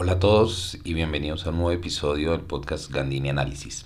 [0.00, 3.84] Hola a todos y bienvenidos a un nuevo episodio del podcast Gandini Análisis.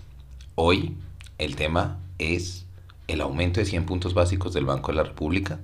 [0.56, 0.94] Hoy
[1.38, 2.66] el tema es
[3.08, 5.60] el aumento de 100 puntos básicos del Banco de la República.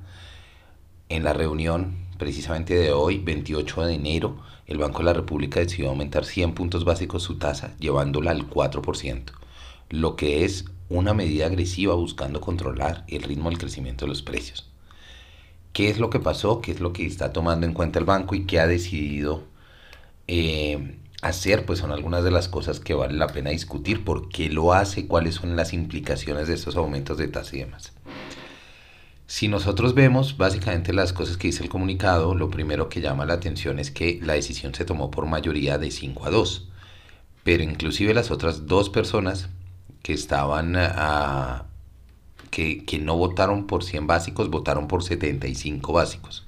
[1.10, 5.90] En la reunión precisamente de hoy, 28 de enero, el Banco de la República decidió
[5.90, 9.24] aumentar 100 puntos básicos su tasa, llevándola al 4%,
[9.90, 14.66] lo que es una medida agresiva buscando controlar el ritmo del crecimiento de los precios.
[15.74, 16.62] ¿Qué es lo que pasó?
[16.62, 19.42] ¿Qué es lo que está tomando en cuenta el banco y qué ha decidido
[20.28, 21.66] eh, hacer?
[21.66, 25.06] Pues son algunas de las cosas que vale la pena discutir, por qué lo hace,
[25.06, 27.92] cuáles son las implicaciones de estos aumentos de tasa y demás.
[29.26, 33.34] Si nosotros vemos básicamente las cosas que dice el comunicado, lo primero que llama la
[33.34, 36.68] atención es que la decisión se tomó por mayoría de 5 a 2,
[37.44, 39.50] pero inclusive las otras dos personas
[40.02, 40.74] que estaban
[42.50, 46.47] que, que, no votaron por 100 básicos, votaron por 75 básicos.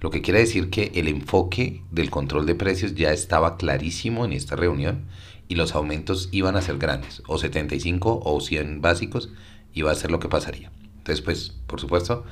[0.00, 4.32] Lo que quiere decir que el enfoque del control de precios ya estaba clarísimo en
[4.32, 5.06] esta reunión
[5.48, 9.30] y los aumentos iban a ser grandes, o 75 o 100 básicos,
[9.74, 10.70] iba a ser lo que pasaría.
[10.98, 12.24] Entonces, pues, por supuesto,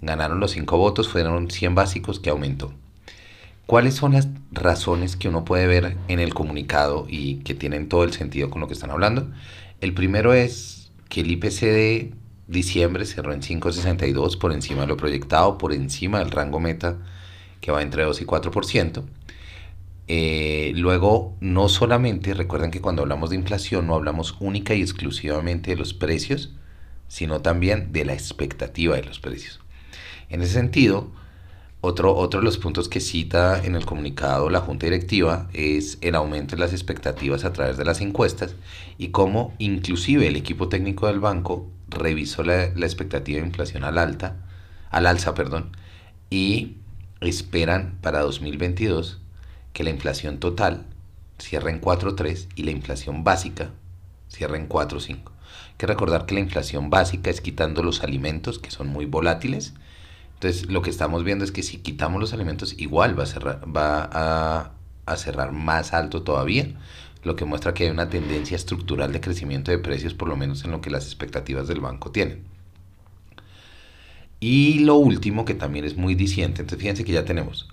[0.00, 2.72] ganaron los 5 votos, fueron 100 básicos que aumentó.
[3.66, 8.04] ¿Cuáles son las razones que uno puede ver en el comunicado y que tienen todo
[8.04, 9.30] el sentido con lo que están hablando?
[9.80, 12.12] El primero es que el IPC de
[12.50, 16.98] diciembre cerró en 5,62 por encima de lo proyectado, por encima del rango meta
[17.60, 19.04] que va entre 2 y 4%.
[20.08, 25.70] Eh, luego, no solamente, recuerden que cuando hablamos de inflación no hablamos única y exclusivamente
[25.70, 26.52] de los precios,
[27.06, 29.60] sino también de la expectativa de los precios.
[30.28, 31.12] En ese sentido,
[31.80, 36.14] otro, otro de los puntos que cita en el comunicado la Junta Directiva es el
[36.14, 38.54] aumento de las expectativas a través de las encuestas
[38.98, 44.36] y cómo inclusive el equipo técnico del banco revisó la, expectativa de inflación al alta,
[44.90, 45.76] al alza, perdón,
[46.30, 46.76] y
[47.20, 49.20] esperan para 2022
[49.72, 50.86] que la inflación total
[51.38, 53.70] cierre en 4.3 y la inflación básica
[54.28, 55.10] cierre en 4.5.
[55.10, 59.74] Hay que recordar que la inflación básica es quitando los alimentos que son muy volátiles
[60.40, 64.72] entonces, lo que estamos viendo es que si quitamos los alimentos, igual va
[65.04, 66.66] a cerrar más alto todavía,
[67.22, 70.64] lo que muestra que hay una tendencia estructural de crecimiento de precios, por lo menos
[70.64, 72.44] en lo que las expectativas del banco tienen.
[74.40, 77.68] Y lo último, que también es muy diciente, entonces fíjense que ya tenemos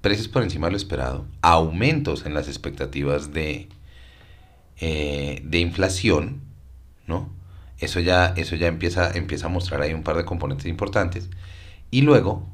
[0.00, 3.68] precios por encima de lo esperado, aumentos en las expectativas de,
[4.78, 6.42] eh, de inflación,
[7.08, 7.28] ¿no?
[7.78, 11.28] Eso ya, eso ya empieza, empieza a mostrar ahí un par de componentes importantes.
[11.90, 12.46] Y luego,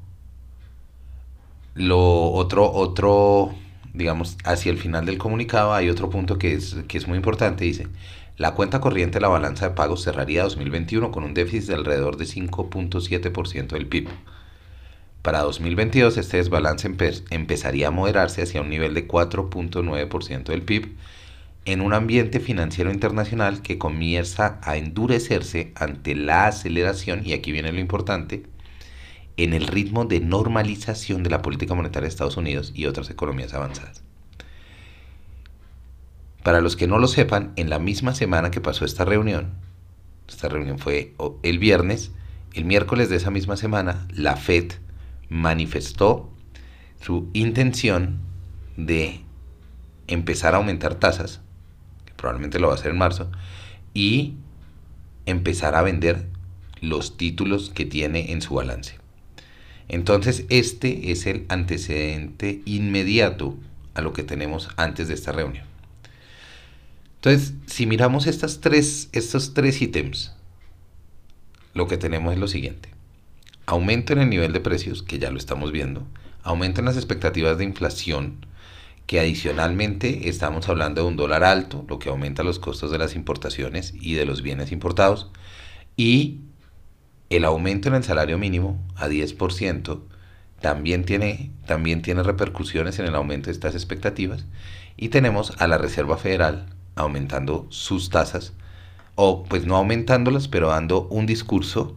[1.74, 3.54] lo otro, otro,
[3.94, 7.64] digamos, hacia el final del comunicado hay otro punto que es, que es muy importante.
[7.64, 7.88] Dice,
[8.36, 12.16] la cuenta corriente de la balanza de pagos cerraría 2021 con un déficit de alrededor
[12.16, 14.08] de 5.7% del PIB.
[15.22, 16.90] Para 2022 este desbalance
[17.30, 20.96] empezaría a moderarse hacia un nivel de 4.9% del PIB
[21.64, 27.72] en un ambiente financiero internacional que comienza a endurecerse ante la aceleración, y aquí viene
[27.72, 28.42] lo importante,
[29.36, 33.54] en el ritmo de normalización de la política monetaria de Estados Unidos y otras economías
[33.54, 34.02] avanzadas.
[36.42, 39.54] Para los que no lo sepan, en la misma semana que pasó esta reunión,
[40.28, 42.10] esta reunión fue el viernes,
[42.54, 44.72] el miércoles de esa misma semana, la Fed
[45.28, 46.30] manifestó
[47.00, 48.20] su intención
[48.76, 49.20] de
[50.06, 51.40] empezar a aumentar tasas,
[52.04, 53.30] que probablemente lo va a hacer en marzo,
[53.94, 54.34] y
[55.26, 56.26] empezar a vender
[56.80, 59.01] los títulos que tiene en su balance.
[59.92, 63.58] Entonces, este es el antecedente inmediato
[63.92, 65.66] a lo que tenemos antes de esta reunión.
[67.16, 70.32] Entonces, si miramos estas tres, estos tres ítems,
[71.74, 72.88] lo que tenemos es lo siguiente.
[73.66, 76.06] Aumento en el nivel de precios, que ya lo estamos viendo.
[76.42, 78.46] Aumento en las expectativas de inflación,
[79.06, 83.14] que adicionalmente estamos hablando de un dólar alto, lo que aumenta los costos de las
[83.14, 85.30] importaciones y de los bienes importados.
[85.98, 86.40] Y
[87.36, 90.00] el aumento en el salario mínimo a 10%
[90.60, 94.44] también tiene, también tiene repercusiones en el aumento de estas expectativas.
[94.96, 98.52] Y tenemos a la Reserva Federal aumentando sus tasas,
[99.14, 101.96] o pues no aumentándolas, pero dando un discurso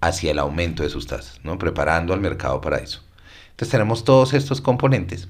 [0.00, 1.58] hacia el aumento de sus tasas, ¿no?
[1.58, 3.02] preparando al mercado para eso.
[3.50, 5.28] Entonces tenemos todos estos componentes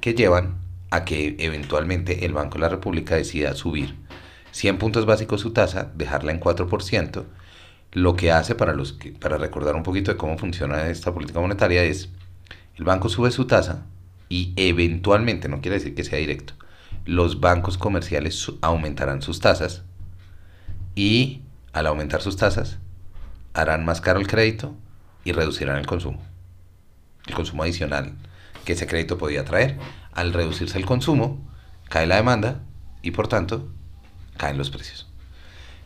[0.00, 0.58] que llevan
[0.90, 3.96] a que eventualmente el Banco de la República decida subir
[4.52, 7.24] 100 puntos básicos su tasa, dejarla en 4%,
[7.92, 11.82] lo que hace para, los para recordar un poquito de cómo funciona esta política monetaria
[11.82, 12.08] es,
[12.76, 13.86] el banco sube su tasa
[14.28, 16.54] y eventualmente, no quiere decir que sea directo,
[17.04, 19.82] los bancos comerciales aumentarán sus tasas
[20.94, 21.42] y
[21.72, 22.78] al aumentar sus tasas
[23.54, 24.74] harán más caro el crédito
[25.24, 26.22] y reducirán el consumo,
[27.26, 28.14] el consumo adicional
[28.64, 29.78] que ese crédito podía traer.
[30.12, 31.38] al reducirse el consumo,
[31.88, 32.62] cae la demanda
[33.00, 33.68] y por tanto
[34.36, 35.09] caen los precios.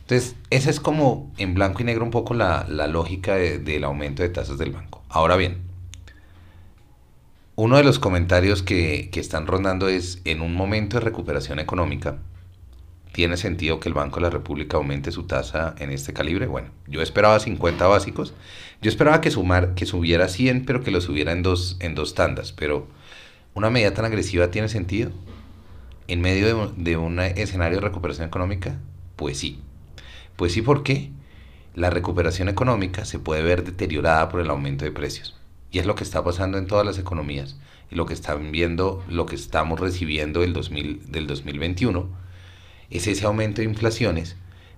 [0.07, 4.29] Entonces, esa es como en blanco y negro un poco la, lógica del aumento de
[4.29, 5.03] tasas del banco.
[5.09, 5.63] Ahora bien,
[7.55, 12.19] uno de los comentarios que, que están rondando es, en un momento de recuperación económica,
[13.13, 16.45] ¿tiene sentido que el Banco de la República aumente su tasa en este calibre?
[16.45, 18.35] Bueno, yo esperaba 50 básicos,
[18.83, 22.13] yo esperaba que, sumar, que subiera 100, pero que lo subiera en dos, en dos
[22.13, 22.87] tandas, pero
[23.55, 25.09] ¿una medida tan agresiva tiene sentido?
[26.07, 28.77] ¿En medio de, de un escenario de recuperación económica?
[29.15, 29.64] Pues sí.
[30.35, 31.11] Pues sí, ¿por qué?
[31.73, 35.35] La recuperación económica se puede ver deteriorada por el aumento de precios.
[35.71, 37.57] Y es lo que está pasando en todas las economías.
[37.91, 42.09] Y lo que están viendo, lo que estamos recibiendo del, 2000, del 2021,
[42.89, 44.35] es ese aumento de inflaciones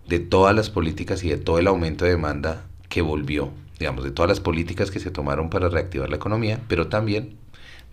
[0.07, 4.11] de todas las políticas y de todo el aumento de demanda que volvió, digamos, de
[4.11, 7.35] todas las políticas que se tomaron para reactivar la economía, pero también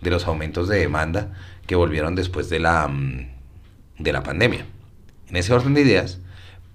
[0.01, 1.33] de los aumentos de demanda
[1.67, 3.27] que volvieron después de la, mm,
[3.99, 4.65] de la pandemia.
[5.29, 6.19] En ese orden de ideas,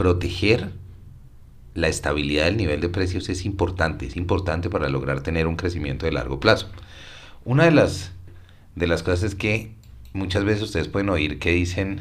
[0.00, 0.73] proteger
[1.75, 6.06] la estabilidad del nivel de precios es importante, es importante para lograr tener un crecimiento
[6.06, 6.70] de largo plazo.
[7.44, 8.12] Una de las,
[8.76, 9.75] de las cosas es que
[10.14, 12.00] muchas veces ustedes pueden oír que dicen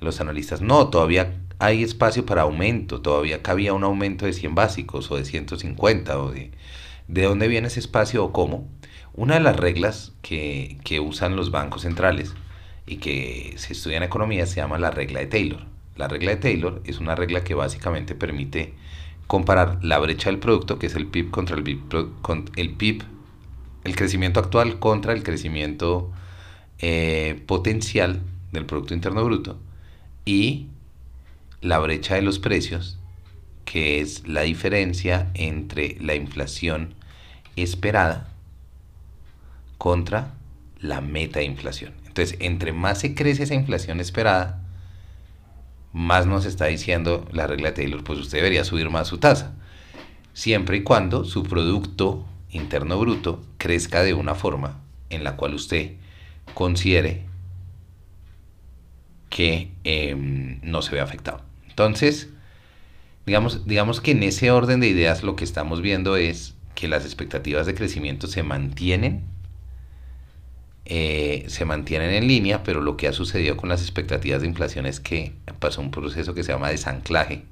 [0.00, 5.10] los analistas, no, todavía hay espacio para aumento, todavía cabía un aumento de 100 básicos
[5.10, 6.52] o de 150 o de...
[7.06, 8.66] ¿De dónde viene ese espacio o cómo?
[9.12, 12.32] Una de las reglas que, que usan los bancos centrales
[12.86, 15.75] y que se estudia en economía se llama la regla de Taylor.
[15.96, 18.74] La regla de Taylor es una regla que básicamente permite
[19.26, 23.02] comparar la brecha del producto, que es el PIB contra el PIB,
[23.84, 26.12] el, crecimiento actual contra el crecimiento
[26.78, 28.20] eh, potencial
[28.52, 29.58] del Producto Interno Bruto,
[30.24, 30.66] y
[31.60, 32.98] la brecha de los precios,
[33.64, 36.94] que es la diferencia entre la inflación
[37.56, 38.28] esperada
[39.78, 40.34] contra
[40.80, 41.94] la meta de inflación.
[42.06, 44.62] Entonces, entre más se crece esa inflación esperada,
[45.96, 49.54] más nos está diciendo la regla de Taylor, pues usted debería subir más su tasa,
[50.34, 54.78] siempre y cuando su Producto Interno Bruto crezca de una forma
[55.08, 55.92] en la cual usted
[56.52, 57.24] considere
[59.30, 61.40] que em, no se ve afectado.
[61.66, 62.28] Entonces,
[63.24, 67.06] digamos, digamos que en ese orden de ideas lo que estamos viendo es que las
[67.06, 69.24] expectativas de crecimiento se mantienen
[70.88, 74.86] eh, se mantienen en línea, pero lo que ha sucedido con las expectativas de inflación
[74.86, 77.44] es que pasó un proceso que se llama desanclaje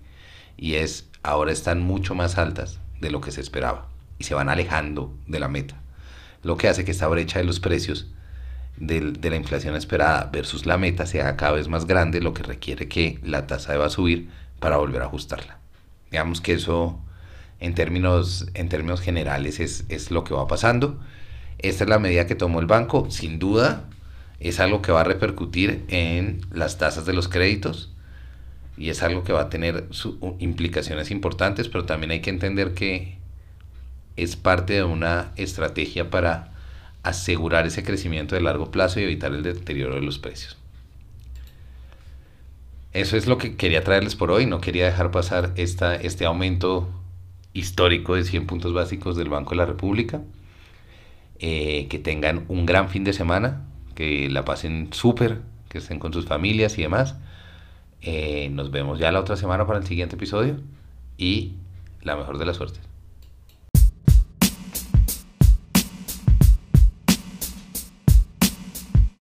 [0.56, 3.88] y es ahora están mucho más altas de lo que se esperaba
[4.18, 5.80] y se van alejando de la meta,
[6.44, 8.12] lo que hace que esta brecha de los precios
[8.76, 12.44] de, de la inflación esperada versus la meta sea cada vez más grande, lo que
[12.44, 15.58] requiere que la tasa deba subir para volver a ajustarla.
[16.10, 17.00] Digamos que eso
[17.58, 21.00] en términos, en términos generales es, es lo que va pasando.
[21.64, 23.84] Esta es la medida que tomó el banco, sin duda
[24.38, 27.90] es algo que va a repercutir en las tasas de los créditos
[28.76, 29.88] y es algo que va a tener
[30.40, 33.16] implicaciones importantes, pero también hay que entender que
[34.16, 36.52] es parte de una estrategia para
[37.02, 40.58] asegurar ese crecimiento de largo plazo y evitar el deterioro de los precios.
[42.92, 44.44] Eso es lo que quería traerles por hoy.
[44.44, 46.90] No quería dejar pasar esta, este aumento
[47.54, 50.20] histórico de 100 puntos básicos del Banco de la República.
[51.46, 56.10] Eh, que tengan un gran fin de semana, que la pasen súper, que estén con
[56.10, 57.16] sus familias y demás.
[58.00, 60.56] Eh, nos vemos ya la otra semana para el siguiente episodio
[61.18, 61.52] y
[62.00, 62.80] la mejor de las suertes.